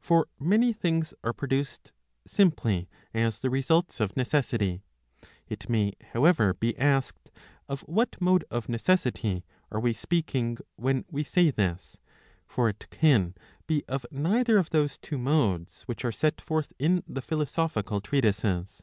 For 0.00 0.26
many 0.38 0.72
things 0.72 1.12
are 1.22 1.34
produced, 1.34 1.92
simply 2.26 2.88
as 3.12 3.40
the 3.40 3.50
results 3.50 4.00
of 4.00 4.16
necessity. 4.16 4.80
It 5.48 5.68
may, 5.68 5.92
however, 6.14 6.54
be 6.54 6.74
asked, 6.78 7.30
of 7.68 7.82
what 7.82 8.18
mode 8.18 8.46
of 8.50 8.70
necessity 8.70 9.34
^* 9.34 9.42
are 9.70 9.78
we 9.78 9.92
speaking 9.92 10.56
when 10.76 11.04
we 11.10 11.24
say 11.24 11.50
this. 11.50 11.98
For 12.46 12.70
it 12.70 12.86
can 12.88 13.34
be 13.66 13.84
of 13.86 14.06
neither 14.10 14.56
of 14.56 14.70
those 14.70 14.96
two 14.96 15.18
modes 15.18 15.82
which 15.82 16.06
are 16.06 16.10
set 16.10 16.40
forth 16.40 16.72
in 16.78 17.02
the 17.06 17.20
philosophical 17.20 18.00
treatises. 18.00 18.80